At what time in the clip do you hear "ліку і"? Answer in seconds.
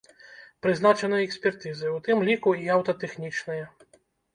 2.31-2.77